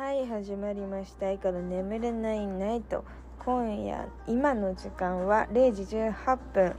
[0.00, 3.04] はい始まりました「いから眠れないナイト」
[3.44, 6.76] 今夜今の時間は0時18分、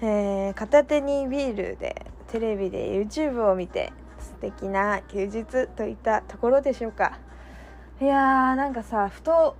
[0.00, 7.20] えー、片手にビールでテレビで YouTube を見て素敵な休日といったところでしょうか。
[8.00, 9.54] いやーなんかさふと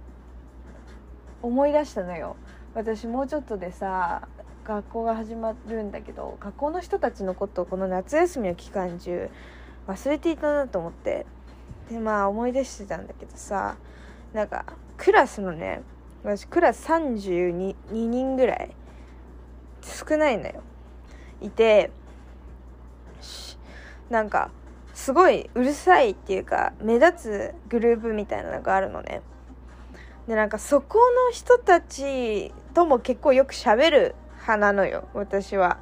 [1.42, 2.34] 思い出したのよ。
[2.74, 4.26] 私もうちょっとでさ
[4.64, 9.30] 学校が始まるんだけど学校の人たちのことをこの夏休みの期間中
[9.86, 11.24] 忘れていたなと思って。
[11.90, 13.76] でまあ思い出してたんだけどさ
[14.32, 14.64] なんか
[14.96, 15.82] クラスのね
[16.22, 18.70] 私クラス32人ぐらい
[19.82, 20.62] 少ないのよ。
[21.40, 21.90] いて
[24.10, 24.50] なんか
[24.92, 29.22] すごいうるさいっていうか目立つグループみたいなのがあるのね。
[30.28, 30.98] でなんかそこ
[31.28, 35.78] の人たちとも結構よく喋る派なのよ私は。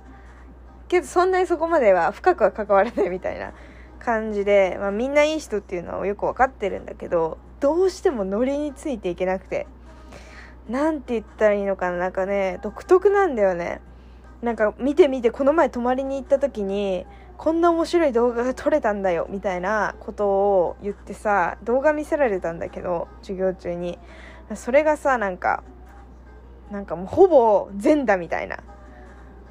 [0.87, 3.53] けどそんなにそこまでは深くは関わらないみたいな
[3.99, 9.67] 感じで、まあ、みんないい人っていうのはよく分かってるんだけどどうしてもノリについていけなくて
[10.69, 13.81] なんて言ったらいいのかななんかね独特なんだよね。
[14.43, 23.99] なんか見て見てこの前泊まりに行った時にこんな面白い動画が撮れたんだよみたいなことを言ってさ動画見せられたんだけど授業中に。
[24.55, 25.63] それがさなんか
[26.71, 28.59] なんかもうほぼ全裸みたいな。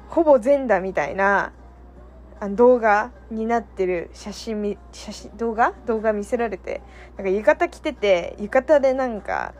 [0.08, 1.52] ほぼ全裸みたいな
[2.40, 5.74] あの動画になってる写真写真動画？
[5.86, 6.82] 動画見せられて
[7.16, 9.54] なんか浴衣着てて浴衣でなんか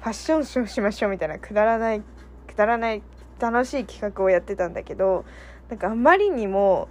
[0.00, 2.02] ファッションショーしましょうみたいなくだらない
[2.46, 3.02] くだらない
[3.38, 5.24] 楽しい企画をやってたんだけど
[5.70, 6.88] なんかあまりにも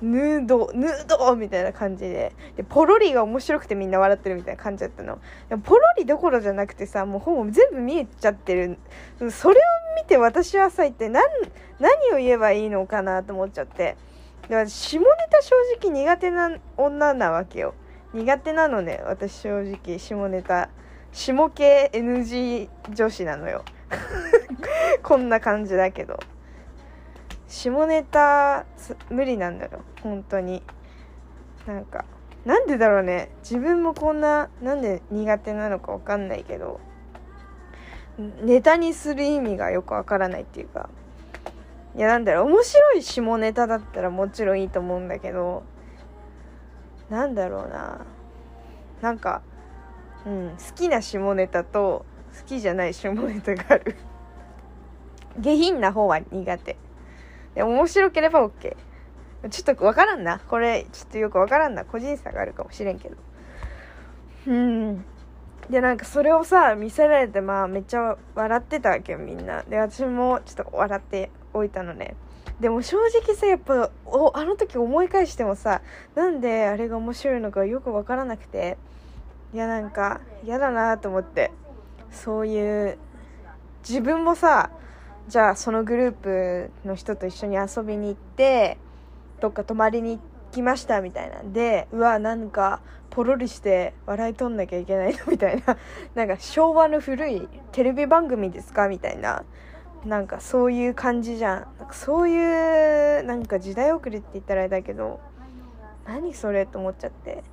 [0.00, 5.18] ヌードヌードみたいな感じででポロリが面白くてみんな笑ってるみたいな感じだったの。
[5.50, 8.78] でもポロリどころじゃなくてさもうほぼ全部見えちゃってる。
[9.30, 9.60] それを
[10.02, 11.22] 見て私はさ一体何
[11.78, 13.98] 何を言えばいいのかなと思っちゃって。
[14.48, 17.74] で私下ネタ正直苦手な女なわけよ。
[18.12, 20.70] 苦手なのね私正直下ネタ。
[21.12, 23.64] 下系 NG 女子なのよ。
[25.02, 26.18] こんな感じだけど。
[27.48, 28.64] 下ネタ
[29.10, 30.62] 無理なんだよ本当に。
[31.66, 32.04] なんか
[32.44, 33.30] なんでだろうね。
[33.42, 36.80] 自分もこんななんで苦手なのか分かんないけど。
[38.42, 40.88] ネタにする意味がよくわからないっていうか。
[41.96, 45.64] いやなんだろう面白い下ネタだったらもちろんいいと思うんだけど
[47.08, 48.06] なんだろうな。
[49.00, 49.42] なんか
[50.24, 52.04] うん好きな下ネタと
[52.38, 53.96] 好きじゃない下ネタがある。
[55.38, 56.76] 下品な方は苦手。
[57.54, 58.76] で面白ければ OK
[59.48, 60.38] ちょっとわからんな。
[60.38, 61.84] これちょっとよくわからんな。
[61.84, 63.16] 個人差があるかもしれんけど。
[64.46, 65.04] うん。
[65.68, 69.62] でなんかそれをさ見せられてまあめっちゃ笑ってたわけよみんな。
[69.62, 72.16] で私もちょっと笑っておいたのね。
[72.60, 75.80] でも正直さやっぱおあの時思い返してもさ
[76.14, 78.76] なんであれが面白いのかよく分からなくて。
[79.52, 81.50] いやなんか嫌だなと思って。
[82.12, 82.98] そういう
[83.88, 84.70] 自分もさ
[85.28, 88.78] じゃあそのグループの人と一緒に遊びに行って
[89.40, 90.22] どっか泊まりに行
[90.52, 91.40] きましたみたいな。
[91.40, 95.76] んでうわなんかポロリして笑い取んなきゃいけないのみたいな。
[96.14, 99.42] なんか昭和の古いテレビ番組ですかみたいな。
[100.04, 101.66] なんかそういう感じじゃん。
[101.78, 105.20] なんかそういうなんか時代遅れって言ったらあれだけど
[106.06, 107.44] 何それと思っちゃって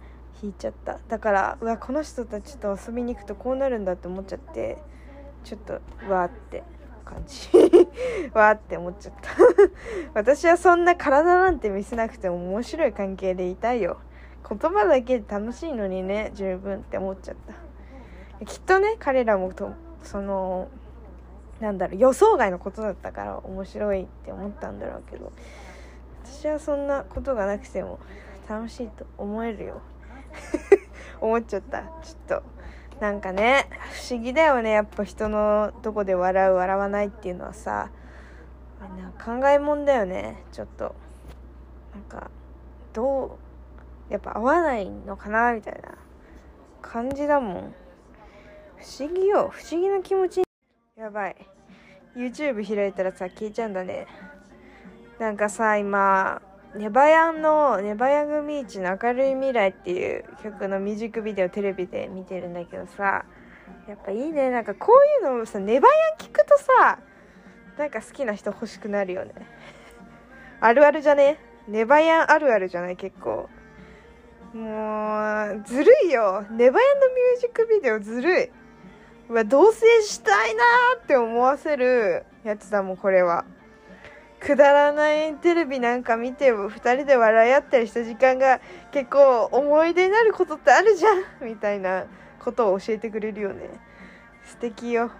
[0.41, 0.99] 引いちゃった。
[1.09, 4.77] だからうわこの人たちと遊びに行くとこうなるんだって思っちゃって
[5.43, 5.73] ちょっと
[6.09, 6.63] わーって
[7.03, 7.49] 感じ。
[8.33, 9.31] わーって思っちゃった。
[10.13, 13.97] 私はそんな体なんて見せなくても面白い関係でいたいよ。
[14.47, 17.35] 言葉だけで楽しいのにね十分って思っちゃっ
[18.39, 18.45] た。
[18.45, 19.71] きっとね彼らもと
[20.03, 20.69] その
[21.59, 25.31] なんだろう予想外のことだったから面白いって思ったんだろうけど
[26.23, 27.99] 私はそんなことがなくても
[28.47, 29.81] 楽しいと思えるよ。
[31.19, 31.83] 思っちゃった。
[32.01, 32.43] ちょっと
[32.99, 34.71] なんかね不思議だよね。
[34.71, 37.89] やっぱ人のどこで笑う笑わないっていうのはさ
[39.23, 40.43] 考えもんだよね。
[40.51, 40.95] ちょっと。
[41.93, 42.29] なんか
[42.93, 43.37] ど
[44.09, 45.97] うやっぱ合わないのかなみたいな
[46.81, 47.75] 感じだもん。
[48.77, 49.49] 不思議よ。
[49.51, 50.46] 不思議な気持ち
[50.97, 51.35] やばい。
[52.15, 54.07] YouTube 開いたらさ消えちゃうんだね。
[55.19, 56.41] なんかさ今
[56.75, 63.25] ネバヤンの「ネバヤングミーチの明るい未来」っていう曲のミュージックビデオテレビで見てるんだけどさ
[63.87, 64.49] やっぱいいね。
[64.49, 64.91] なんかこ
[65.21, 66.97] ういうのもさネバヤン聞くとさ
[67.77, 69.33] なんか好きな人欲しくなるよね。
[70.59, 71.37] あるあるじゃね？
[71.67, 72.97] ネバヤンあるあるじゃない？
[72.97, 73.47] 結構。
[74.51, 76.43] もうずるいよ。
[76.49, 78.49] ネバヤンのミュージックビデオずるい。
[79.29, 83.45] うわ同棲したいなーって思わせるやつだもんこれは。
[84.39, 91.23] くだらないテレビなんか見て2人で笑い合ったりした時間が結構思い出になることってあるじゃん。
[91.41, 92.05] みたいな
[92.39, 93.69] ことを教えてくれるよね。
[94.45, 95.11] 素敵よ。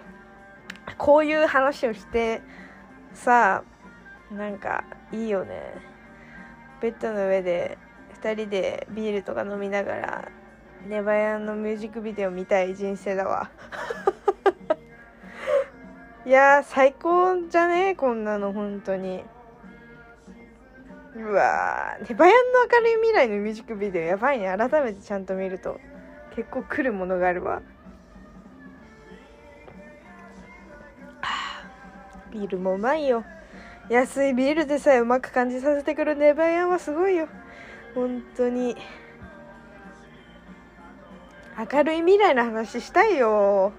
[0.97, 2.41] こういう話をして
[3.13, 3.63] さ
[4.31, 5.73] あなんかいいよね。
[6.79, 7.77] ベッドの上で
[8.21, 10.31] 2人でビールとか飲みながら
[10.87, 13.49] ネバヤンのミュージックビデオ見たい人生だわ。
[16.25, 17.95] いや最高じゃね？
[17.95, 19.25] こんなの本当に。
[21.15, 24.47] うわネバヤンの明るい未来のミュージックビデオやばいね。
[24.47, 25.79] 改めてちゃんと見ると。
[26.35, 27.61] 結構来るものがあるわ。
[32.31, 33.25] ビールもうまいよ。
[33.89, 37.27] 安いビールでさえうまく感じさせてくるネバヤンはすごいよ。
[37.93, 38.77] 本当に。
[41.57, 43.73] 明るい未来の話したいよ。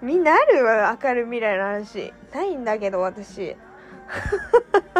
[0.00, 2.12] みんなあるわ明るい未来の話。
[2.32, 3.54] ないんだけど私。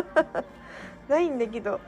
[1.09, 1.81] ないんだけど。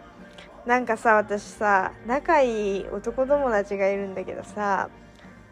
[0.64, 4.88] なんかさ私さ仲いい男友達がいるんだけどさ、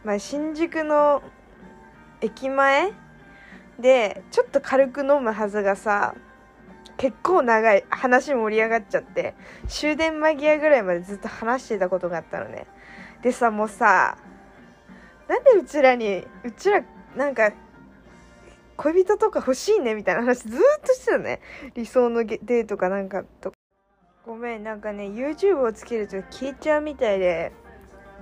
[0.05, 1.21] まあ、新宿の
[2.21, 2.93] 駅前
[3.79, 6.15] でちょっと軽く飲むはずがさ
[6.97, 9.35] 結構長い話盛り上がっちゃって
[9.69, 12.67] 終電間際ぐらいまでずっと話してたことがあったのね。
[13.23, 14.17] でさもうさ
[15.31, 16.83] なんでうちらにうちら
[17.15, 17.53] なんか
[18.77, 21.41] 恋人とか欲しいねみたいな話ずっとしてたね。
[21.75, 23.53] 理想のデートかなんかと
[24.27, 27.53] ごめんなんかね YouTube をつけると消えちゃうみたいで。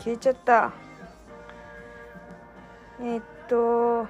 [0.00, 0.72] 消えちゃった。
[3.00, 4.06] えー、っと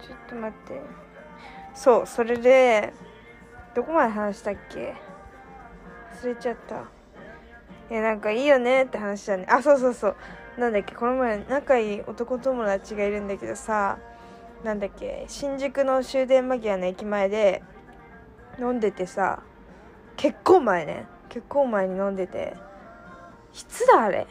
[0.00, 0.80] ちょっと待って。
[1.74, 2.94] そうそれで
[3.74, 4.94] どこまで話したっけ？
[6.22, 7.01] 忘れちゃった。
[7.92, 9.44] いやなんかいいよねって話だね。
[9.50, 10.16] あそうそうそう。
[10.56, 13.98] なんだっけこの前仲いい男友達がいるんだけどさ
[14.64, 17.62] なんだっけ新宿の終電間際の駅前で
[18.58, 19.42] 飲んでてさ
[20.16, 21.06] 結構前ね。
[21.28, 22.54] 結構前に飲んでて
[23.52, 24.26] いつだあれ？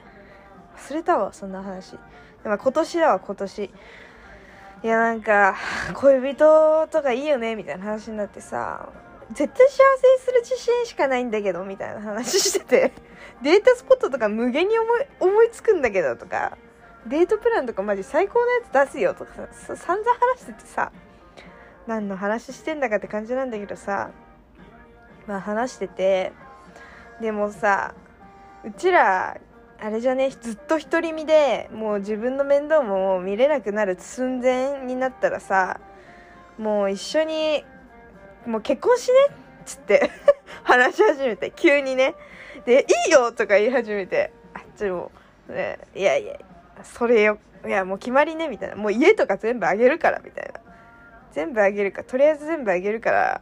[0.76, 1.92] 忘れたわそんな話。
[2.42, 3.64] でも今年だわ今年。
[4.84, 5.56] いやなんか
[5.94, 8.90] 恋人とかいいよねみたいな話になってさ
[9.34, 12.92] 絶対幸せにする自信しかないんだけどみたいな話してて。
[13.42, 16.58] データスポットとか無限に思い思いつくんだけどとか。
[17.08, 19.76] デートプランとかマジ最高のやつ出すよとかさ。
[19.76, 20.92] 散々話しててさ。
[21.88, 24.12] 何の話してんだかって感じなんだけどさ。
[25.28, 26.32] まあ話してて。
[27.22, 27.94] でもさ
[28.64, 29.38] うちら
[29.80, 30.30] あれじゃね？
[30.30, 35.80] ずっと独り身でもう自分の面倒も見れなくなる寸前になったらさ
[36.60, 37.66] もう一緒に
[38.46, 39.32] もう結婚しねっ
[39.66, 40.10] つって
[40.64, 42.16] 話し始めて急にね。
[42.66, 45.12] で「いいよ!」とか言い始めてあっちも、
[45.48, 46.38] ね「いやいや
[46.84, 50.62] それよいやもう決まりね」みたいな「もう家とか全部あげるから」みたいな。
[51.32, 53.42] 全部あげるかとりあえず全部あげるから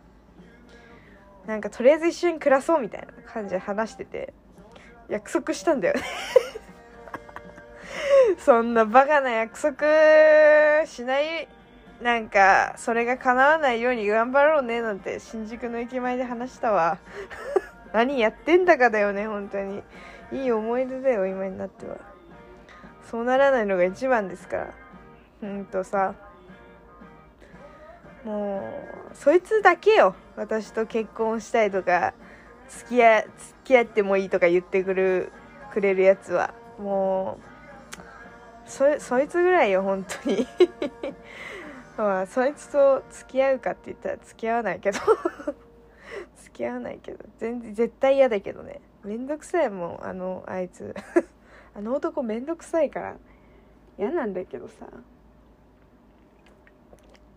[1.46, 4.34] なんかとりあえず一緒に暮らそうみたいな感じで話してて
[5.10, 6.02] 約束したんだよね。
[8.38, 11.48] そんなバカな約束しない
[12.02, 16.98] なんかそれが叶わないように頑張ろうねなんて新宿の駅前で話したわ。
[17.92, 19.84] 何やってんだかだよね本当に。
[20.32, 21.98] いい思い出だよ今になっては。
[23.10, 24.68] そうならないのが一番ですから。
[25.42, 26.14] ほんとさ。
[28.24, 28.60] も
[29.12, 30.16] うそいつだけよ。
[30.36, 32.14] 私と結婚したいとか
[32.70, 33.30] 付き合付
[33.64, 35.32] き合ってもいいとか言ってくる
[35.74, 36.54] くれるやつは。
[36.78, 37.40] も
[38.66, 40.48] うそそいつぐらいよ本当に。
[42.00, 45.00] まあそいつと付き合うかって言ったら付き合わないけど。
[46.42, 47.26] 付き合わないけど。
[47.38, 48.80] 全然絶対嫌だけどね。
[49.04, 50.96] めんどくさいもんあのあいつ。
[51.76, 53.18] あの男めんどくさいから。
[53.98, 54.88] 嫌なんだけどさ。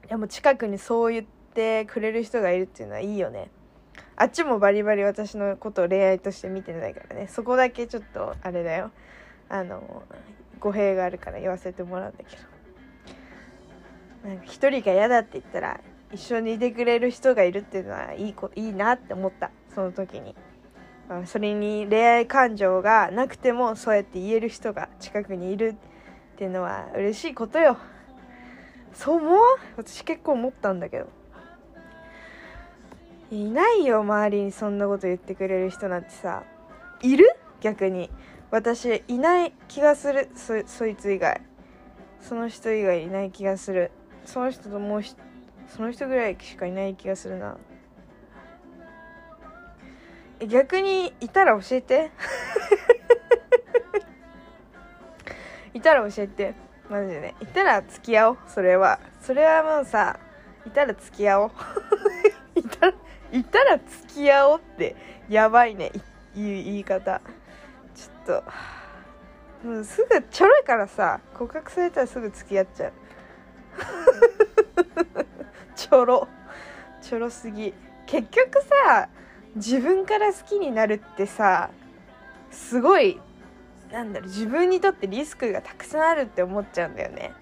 [0.09, 3.50] でも近くにそう言ってくれる人がいるっていうのはいいよね。
[4.14, 7.26] あっちもバリバリ私のことを恋愛として見てないからね。
[7.26, 8.92] そこだけちょっとあれだよ。
[9.49, 10.04] あの
[10.61, 12.51] 語弊があるから言わせてもらうんだけど。
[14.24, 15.80] なんか一人が嫌だって言ったら
[16.12, 19.50] 一緒にいてくれる人がいるっていうのはいいこいいなって思った。
[19.74, 20.34] その時に。
[21.26, 25.74] それに恋愛感情がなくてもそうやって言える人が近くにいる
[26.34, 27.76] っていうのは嬉しいことよ。
[28.94, 29.38] そう思う
[29.76, 31.08] 私結構思ったんだけど。
[33.30, 36.44] いないよ周りにそんなこと言ってくれる人なんてさ。
[37.00, 37.26] いる？
[37.60, 38.10] 逆に。
[38.50, 40.28] 私いない気がする。
[40.34, 41.40] そそいつ以外。
[42.20, 43.90] その人以外いない気がする。
[44.24, 45.02] その人ともう
[45.68, 47.56] その人ぐらいしかいない気がするな。
[50.46, 52.10] 逆にいたら教えて。
[55.74, 56.54] いたら教えて。
[56.90, 57.34] マジでね。
[57.40, 58.38] いたら付き合おう。
[58.48, 58.98] それは。
[59.20, 60.18] それはもうさ
[60.66, 61.50] いたら付き合おう。
[62.58, 62.94] いたら
[63.32, 64.96] いたら付き合おうって
[65.28, 65.90] やばいね。
[66.34, 67.20] 言い言い方。
[67.94, 68.42] ちょっ
[69.62, 72.92] ともうすぐちょろいからさ告白されたらすぐ付き合っちゃう。
[75.74, 76.28] ちょろ。
[77.00, 77.74] ちょろすぎ。
[78.06, 79.08] 結局さ
[79.56, 81.70] 自分から好きになるってさ
[82.50, 83.20] すごい
[83.90, 87.32] なんだろう自分にとってリスクがたくさんあるって思っちゃうんだよね。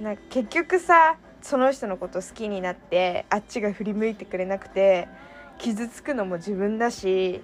[0.00, 5.08] なんか結局さその人のこと好きになってあっちが振り向いてくれなくて
[5.58, 7.40] 傷つくのも自分だし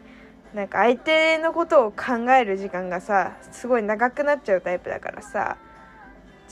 [0.54, 5.56] なんか相手のことを考える時間がさすごい長くなっちゃうタイプだからさ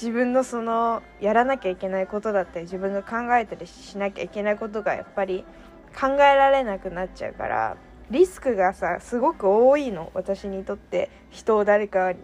[0.01, 5.45] 自分のそのやらなきゃいけないことだったり自分が考えたりしなきゃいけないことがやっぱり
[5.95, 7.77] 考えられなくなっちゃうから
[8.11, 10.11] リスクがさすごく多いの。
[10.15, 12.15] 私にとって人を誰か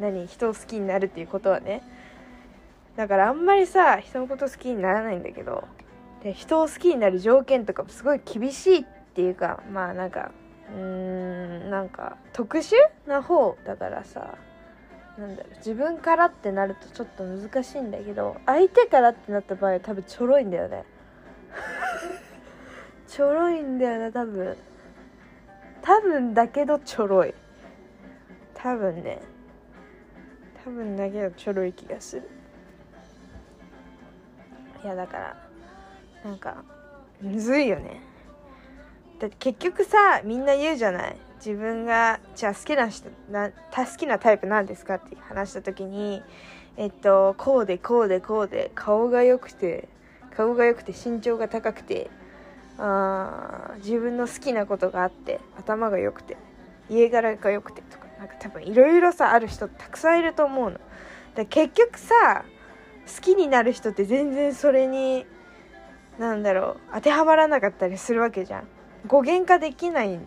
[0.00, 1.82] 何人を好きになるっていうことはね。
[2.96, 5.68] だからあんまりさ人のこと好きにならないんだけど
[6.24, 10.32] で人を好きになる条件とかもすごい厳しいっていうかまあなんか
[10.74, 10.80] うー
[11.66, 12.74] んなんか特殊
[13.06, 14.34] な方だからさ
[15.18, 20.84] なんだろう自分からってなるとちょっと難しいんだけど相手からってなった場合は多分ちょろいんだよね。
[23.08, 24.56] ちょろいんだよね多分。
[25.82, 27.34] 多分だけどちょろい。
[28.54, 29.20] 多分ね。
[30.64, 32.30] 多分だけどちょろい気がする。
[34.84, 35.36] いやだから
[36.24, 36.62] なんか
[37.20, 38.00] むずいよね。
[39.18, 41.16] だって結局さみんな言うじゃない。
[41.38, 46.22] 自分がじゃあ好きな人な好きなタイプなんですかって話した時に
[46.76, 49.88] えっとこうでこうでこうで顔が良くて
[50.36, 52.10] 顔が良くて身長が高くて
[52.78, 56.36] あ自分の好きなことがあって頭が良くて
[56.88, 60.80] 家柄が良くてとかなんか多分いろいろさある人たくさんいると思うの。
[61.34, 62.44] だ結局さ
[63.06, 65.24] 好きになる人って全然それに
[66.18, 68.68] なんだろう当てはまらなかったりするわけじゃん。
[69.06, 70.18] 語源化できない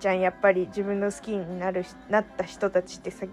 [0.00, 3.26] じゃんやっぱり自分の好きになるなった人たちってさ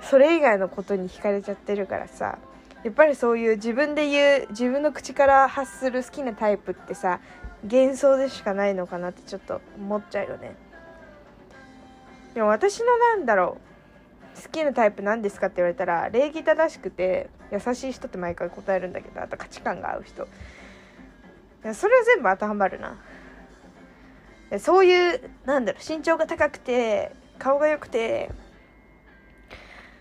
[0.00, 2.38] それ以外のことに惹かれちゃってるからさ。
[2.84, 7.18] やっぱりそういう自分で言う自分の口から発する好きなタイプってさ
[7.64, 10.54] 幻想でしかないのかなってちょっと思っちゃうよね。
[12.34, 13.58] でも私のなんだろ
[14.36, 20.28] う好きなタイプ何ですかって言われたら礼儀正しくて優しい人って毎回答えるんだけどあと価値観が合う人。
[21.74, 22.96] それは全部当てはまるな。
[24.58, 28.30] そういうなんだろう身長が高くて顔が良くて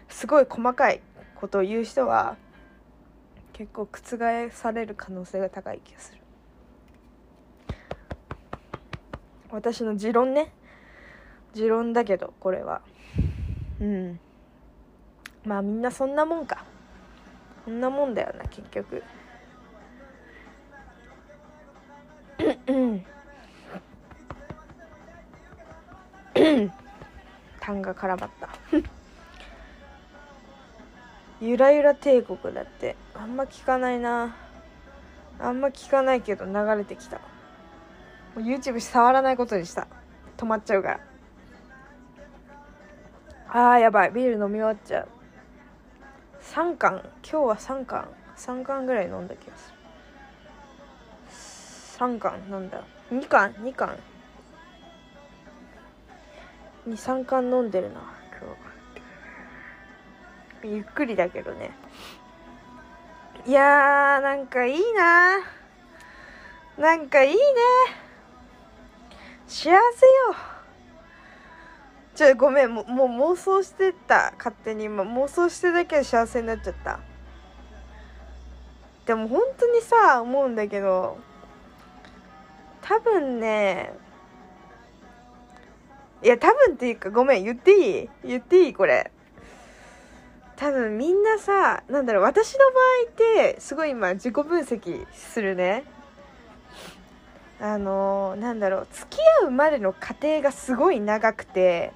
[0.10, 1.02] すごい細かい
[1.36, 2.38] ことを言う人は
[3.54, 6.20] 結構覆される可能性が高い気がする。
[9.50, 10.52] 私の持論ね。
[11.54, 12.82] 持論だけどこれは。
[13.80, 14.20] うん。
[15.46, 16.66] まあみんなそんなもんか。
[17.64, 19.04] そんなもんだよな結局。
[27.76, 28.50] 痰が絡まった。
[31.42, 32.96] ゆらゆら帝国だって。
[33.14, 34.36] あんま聞かないな。
[35.40, 37.18] あんま聞かないけど流れてきた。
[37.18, 37.24] も
[38.38, 39.88] う YouTube 触らないことにした。
[40.38, 41.00] 止まっちゃうから。
[43.50, 44.12] あーやばい。
[44.12, 45.08] ビール飲み終わっちゃう。
[46.42, 47.02] 3缶。
[47.24, 48.08] 今日は3缶。
[48.38, 49.76] 3缶ぐらい飲んだ気がする。
[51.98, 52.84] 3缶飲んだ。
[53.12, 53.98] 2缶？2缶。
[56.88, 58.02] 23缶飲んでるな
[60.62, 60.76] 今日。
[60.76, 61.72] ゆっくりだけどね。
[63.46, 65.40] いやーなんかいいな。
[66.78, 67.40] なんかいいね。
[69.48, 69.80] 幸せよ。
[72.16, 74.34] ちょごめんももう妄想してた。
[74.38, 74.86] 勝手に。
[74.86, 77.00] 今妄想してだけで幸せになっちゃった。
[79.06, 81.18] でも本当にさ思うんだけど
[82.82, 83.94] 多分ね
[86.26, 88.10] いや多分っていうかごめん言っていい？
[88.26, 89.12] 言っていいこれ。
[90.56, 92.66] 多分みんなさなんだろう私の場
[93.44, 95.84] 合ってすごい今自己分析するね。
[97.62, 101.94] あのなんだろう付き合うまでの過程がすごい長くて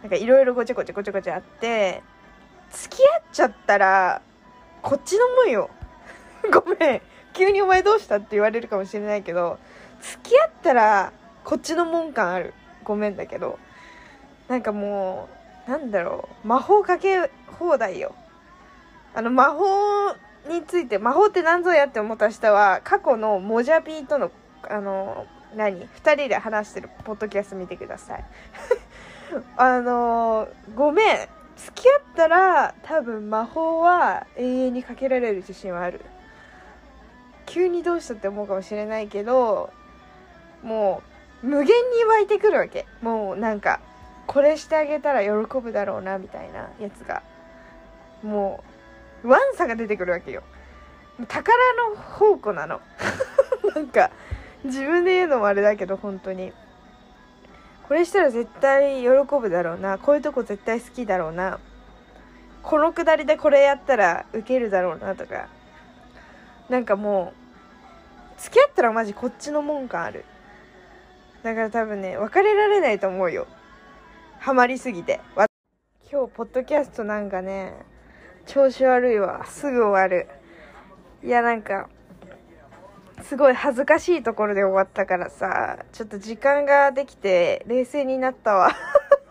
[0.00, 2.02] なんかいろいろごちゃごちゃごちゃごちゃあって
[2.72, 4.22] 付き合っちゃったら
[4.80, 5.68] こっちのもんよ
[6.50, 7.02] ごめん
[7.34, 9.58] 急にお前どうしたって言われるかもしれないけど
[10.00, 11.12] 付き合ったら
[11.44, 12.54] こっちのもん感ある。
[12.90, 13.60] ごめんだけど
[14.48, 15.28] なんかも
[15.68, 18.16] うなんだろう魔法かけ放題よ。
[19.14, 19.64] あの魔法
[20.48, 24.32] について魔法って何ぞやって思った人は過去のモジャビーとの
[24.68, 28.24] あの何2人で話してるポッドキャスト見てください。
[29.56, 31.28] あのごめん。
[31.56, 36.00] 付き合ったら多分魔法は永遠にかけられる自信はある。
[37.44, 39.70] 急にどうしたって思うかもしれないけど
[40.62, 41.09] もう
[41.42, 42.86] 無限に湧いてくるわけ。
[43.02, 43.80] もうなんか
[44.26, 47.22] これしてあげたら喜ぶだろうなみたいなやつが。
[48.22, 48.62] も
[49.24, 50.42] うワンサが出てくるわけよ。
[51.28, 51.56] 宝
[51.90, 52.80] の宝庫なの。
[53.74, 54.10] なんか
[54.64, 56.52] 自分で言うのもあれだけど本当に。
[57.88, 59.98] これしたら絶対喜ぶだろうな。
[59.98, 61.58] こういうとこ絶対好きだろうな。
[62.62, 65.48] このくだりでこれやったらウケるだろうなとか。
[66.68, 67.32] なんかも
[68.38, 70.24] う付き合ったらマジこっちのもん感ある。
[71.42, 73.46] だから多分ね別れられないと思うよ。
[74.38, 75.20] ハマりすぎて。
[76.10, 77.74] 今日ポッドキャストなんかね
[78.46, 79.46] 調子悪いわ。
[79.46, 80.28] すぐ終わる。
[81.22, 81.88] いやなんか
[83.22, 88.70] すごい恥ずかしいところで終わったからさちょっと時間ができて冷静になったわ。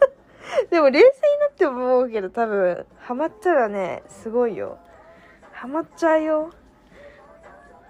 [0.72, 1.12] でも冷静に
[1.42, 4.80] なって思うけど多分ハマったらねすごいよ。
[5.52, 6.50] ハマっちゃうよ。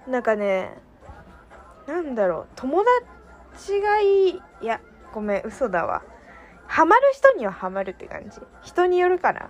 [0.07, 0.77] なんかね
[1.87, 2.47] なんだろう。
[2.55, 3.18] 友達
[3.81, 4.29] がい。
[4.29, 4.81] いいや
[5.13, 6.03] ごめん嘘だわ。
[6.67, 8.39] ハマる人にはハマるって感じ。
[8.61, 9.49] 人によるかな。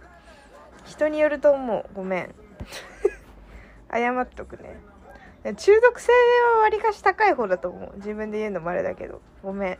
[0.85, 1.85] 人によると思う。
[1.93, 2.35] ごめん。
[3.91, 4.79] 謝っとくね。
[5.55, 6.11] 中毒性
[6.55, 7.91] はわりかし高い方だと思う。
[7.95, 9.21] 自分で言うのもあれだけど。
[9.43, 9.77] ごめん。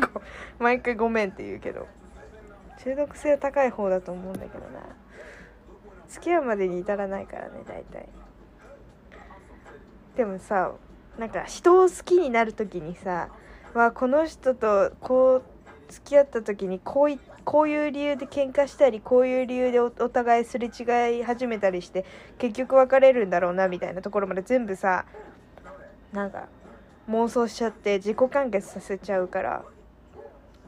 [0.58, 1.86] 毎回ごめんって言うけど。
[2.78, 4.80] 中毒性は高い方だと思うんだけどな。
[6.08, 8.08] 付き合うまでに至らないからね大体。
[10.16, 10.72] でもさ
[11.18, 13.28] なんか人を好きになる時にさ
[13.74, 15.42] わこの人とこ
[15.88, 22.04] う付き合った時にこういこういう理由で喧嘩したりこういう理由でお互いすれ違い始めたりして
[22.38, 25.04] 結局別れるんだろうなみたいなところまで全部さ
[26.12, 26.48] なんか
[27.08, 29.64] 妄想しちゃって自己完結させちゃうから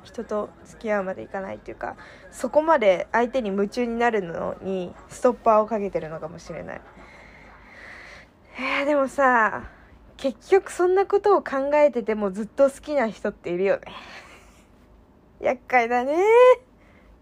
[0.03, 1.97] 人と付き合うまでいかないっていうか
[2.31, 6.81] そこまで相手に夢中になるのにストッパーをかけてるのかもしれない。
[8.59, 9.65] えー、でもさ
[10.17, 13.83] 結局そんなことを考えててもずっと好きな人っているよね。
[15.41, 16.17] 厄介だね。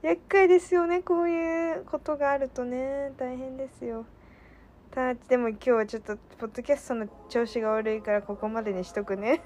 [0.03, 1.01] 厄介ですよね。
[1.01, 3.13] こういうことがあるとね。
[3.17, 4.05] 大変ですよ。
[4.91, 9.41] ただでも今日はちょっとポッドキャストの調子が悪いからここまでにしとくね。